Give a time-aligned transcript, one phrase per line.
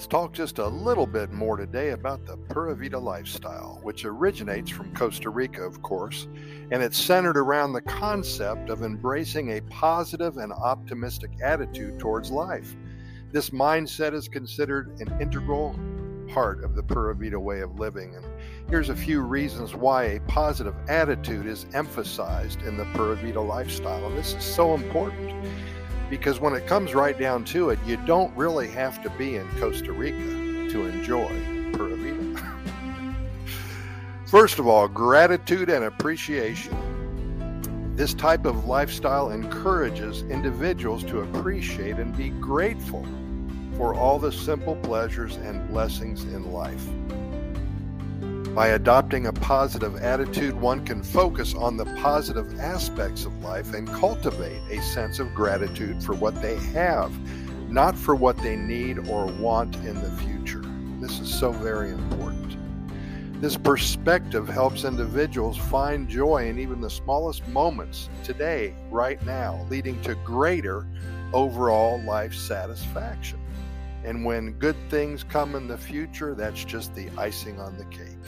[0.00, 4.70] Let's talk just a little bit more today about the Pura Vida lifestyle, which originates
[4.70, 6.26] from Costa Rica, of course,
[6.70, 12.76] and it's centered around the concept of embracing a positive and optimistic attitude towards life.
[13.30, 15.78] This mindset is considered an integral
[16.32, 18.14] part of the Pura Vida way of living.
[18.14, 18.24] And
[18.70, 24.06] here's a few reasons why a positive attitude is emphasized in the Pura Vida lifestyle.
[24.06, 25.34] And this is so important
[26.10, 29.48] because when it comes right down to it, you don't really have to be in
[29.58, 31.28] Costa Rica to enjoy
[31.72, 32.54] Pura Vida.
[34.26, 36.76] First of all, gratitude and appreciation.
[37.96, 43.06] This type of lifestyle encourages individuals to appreciate and be grateful
[43.76, 46.86] for all the simple pleasures and blessings in life.
[48.54, 53.86] By adopting a positive attitude, one can focus on the positive aspects of life and
[53.86, 57.12] cultivate a sense of gratitude for what they have,
[57.70, 60.62] not for what they need or want in the future.
[61.00, 62.56] This is so very important.
[63.40, 70.02] This perspective helps individuals find joy in even the smallest moments today, right now, leading
[70.02, 70.88] to greater
[71.32, 73.38] overall life satisfaction.
[74.02, 78.18] And when good things come in the future, that's just the icing on the cake.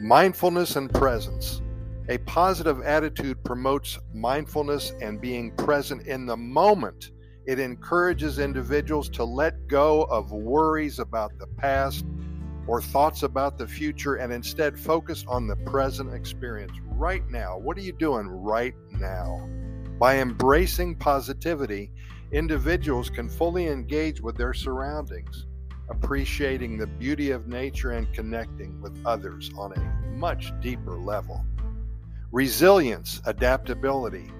[0.00, 1.62] Mindfulness and presence.
[2.10, 7.12] A positive attitude promotes mindfulness and being present in the moment.
[7.46, 12.04] It encourages individuals to let go of worries about the past
[12.66, 17.56] or thoughts about the future and instead focus on the present experience right now.
[17.56, 19.48] What are you doing right now?
[19.98, 21.90] By embracing positivity,
[22.32, 25.46] individuals can fully engage with their surroundings
[25.88, 31.44] appreciating the beauty of nature and connecting with others on a much deeper level.
[32.32, 34.30] Resilience, adaptability.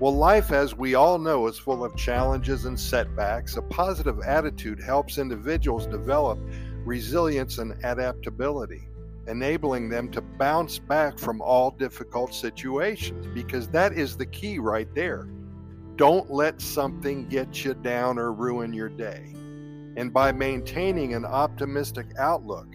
[0.00, 3.56] Well, life, as we all know, is full of challenges and setbacks.
[3.56, 6.38] A positive attitude helps individuals develop
[6.84, 8.88] resilience and adaptability,
[9.28, 14.92] enabling them to bounce back from all difficult situations, because that is the key right
[14.94, 15.28] there.
[15.96, 19.34] Don't let something get you down or ruin your day.
[19.96, 22.68] And by maintaining an optimistic outlook,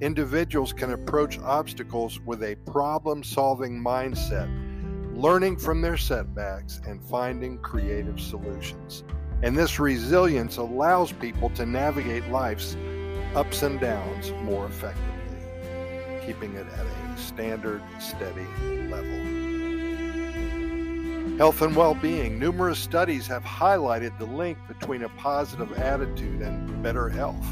[0.00, 4.48] individuals can approach obstacles with a problem solving mindset,
[5.14, 9.04] learning from their setbacks and finding creative solutions.
[9.42, 12.76] And this resilience allows people to navigate life's
[13.34, 18.46] ups and downs more effectively, keeping it at a standard, steady
[18.88, 19.43] level.
[21.38, 22.38] Health and well being.
[22.38, 27.44] Numerous studies have highlighted the link between a positive attitude and better health.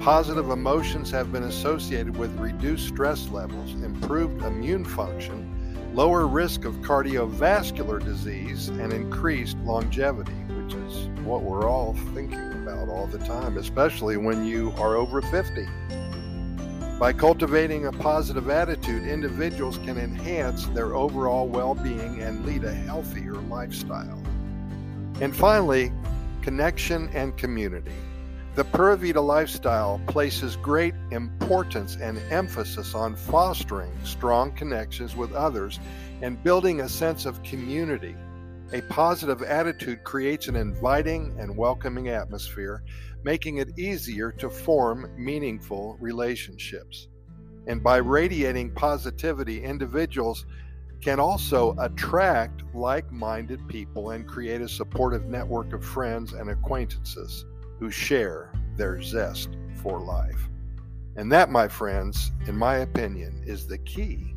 [0.00, 6.74] Positive emotions have been associated with reduced stress levels, improved immune function, lower risk of
[6.78, 13.56] cardiovascular disease, and increased longevity, which is what we're all thinking about all the time,
[13.56, 15.68] especially when you are over 50.
[16.98, 22.72] By cultivating a positive attitude, individuals can enhance their overall well being and lead a
[22.72, 24.22] healthier lifestyle.
[25.20, 25.92] And finally,
[26.40, 27.90] connection and community.
[28.54, 35.80] The Pura Vida lifestyle places great importance and emphasis on fostering strong connections with others
[36.22, 38.14] and building a sense of community.
[38.72, 42.82] A positive attitude creates an inviting and welcoming atmosphere
[43.24, 47.08] making it easier to form meaningful relationships.
[47.66, 50.44] And by radiating positivity, individuals
[51.00, 57.46] can also attract like minded people and create a supportive network of friends and acquaintances
[57.78, 60.48] who share their zest for life.
[61.16, 64.34] And that, my friends, in my opinion, is the key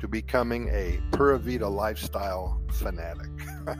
[0.00, 3.30] to becoming a Pura Vida lifestyle fanatic.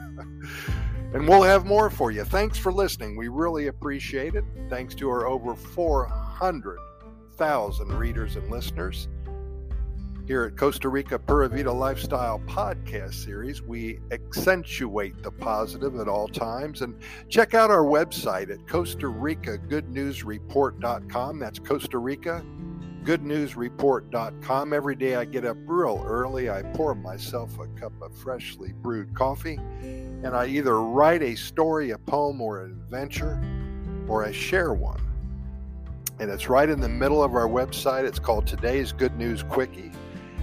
[1.14, 2.24] And we'll have more for you.
[2.24, 3.16] Thanks for listening.
[3.16, 4.44] We really appreciate it.
[4.68, 9.08] Thanks to our over 400,000 readers and listeners.
[10.26, 16.26] Here at Costa Rica Pura Vida Lifestyle Podcast Series, we accentuate the positive at all
[16.26, 16.82] times.
[16.82, 16.96] And
[17.28, 21.38] check out our website at Costa Rica Good News Report.com.
[21.38, 22.44] That's Costa Rica
[23.06, 24.72] goodnewsreport.com.
[24.72, 29.14] Every day I get up real early, I pour myself a cup of freshly brewed
[29.14, 33.40] coffee, and I either write a story, a poem, or an adventure,
[34.08, 35.00] or I share one.
[36.18, 38.04] And it's right in the middle of our website.
[38.04, 39.92] It's called Today's Good News Quickie.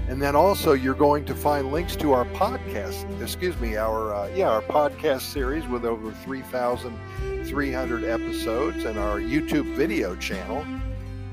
[0.07, 4.27] And then also you're going to find links to our podcast, excuse me, our uh,
[4.35, 10.65] yeah, our podcast series with over 3,300 episodes and our YouTube video channel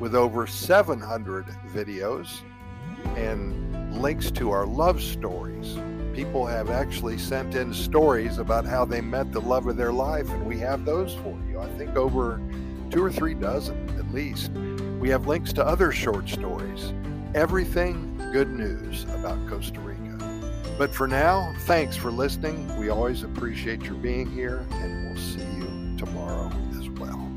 [0.00, 2.40] with over 700 videos
[3.16, 5.78] and links to our love stories.
[6.14, 10.28] People have actually sent in stories about how they met the love of their life,
[10.30, 11.60] and we have those for you.
[11.60, 12.40] I think over
[12.90, 14.50] two or three dozen at least.
[14.98, 16.92] We have links to other short stories.
[17.34, 20.00] Everything good news about Costa Rica.
[20.78, 22.76] But for now, thanks for listening.
[22.78, 27.29] We always appreciate your being here, and we'll see you tomorrow as well.